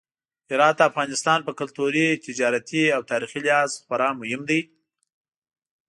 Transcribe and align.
هرات 0.51 0.75
د 0.77 0.81
افغانستان 0.91 1.39
په 1.43 1.51
کلتوري، 1.59 2.07
تجارتي 2.25 2.83
او 2.95 3.01
تاریخي 3.11 3.39
لحاظ 3.45 3.71
خورا 3.85 4.09
مهم 4.21 4.41
دی. 4.49 4.61